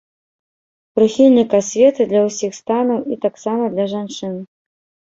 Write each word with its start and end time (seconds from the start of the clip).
Прыхільнік 0.99 1.53
асветы 1.59 2.09
для 2.15 2.21
ўсіх 2.27 2.51
станаў 2.61 2.99
і 3.13 3.23
таксама 3.29 3.73
для 3.79 3.85
жанчын. 3.97 4.35